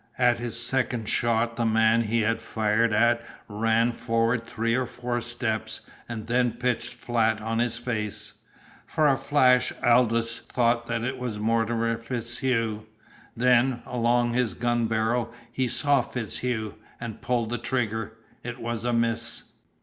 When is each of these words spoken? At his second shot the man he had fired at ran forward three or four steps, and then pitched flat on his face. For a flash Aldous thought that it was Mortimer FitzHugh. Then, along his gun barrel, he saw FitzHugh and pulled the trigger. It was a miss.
At 0.17 0.39
his 0.39 0.59
second 0.59 1.07
shot 1.07 1.57
the 1.57 1.63
man 1.67 2.01
he 2.01 2.21
had 2.21 2.41
fired 2.41 2.91
at 2.91 3.21
ran 3.47 3.91
forward 3.91 4.47
three 4.47 4.73
or 4.73 4.87
four 4.87 5.21
steps, 5.21 5.81
and 6.09 6.25
then 6.25 6.53
pitched 6.53 6.95
flat 6.95 7.39
on 7.39 7.59
his 7.59 7.77
face. 7.77 8.33
For 8.87 9.07
a 9.07 9.15
flash 9.15 9.71
Aldous 9.83 10.39
thought 10.39 10.87
that 10.87 11.03
it 11.03 11.19
was 11.19 11.37
Mortimer 11.37 11.97
FitzHugh. 11.97 12.83
Then, 13.37 13.83
along 13.85 14.33
his 14.33 14.55
gun 14.55 14.87
barrel, 14.87 15.31
he 15.51 15.67
saw 15.67 16.01
FitzHugh 16.01 16.73
and 16.99 17.21
pulled 17.21 17.51
the 17.51 17.59
trigger. 17.59 18.13
It 18.43 18.57
was 18.57 18.83
a 18.83 18.93
miss. 18.93 19.51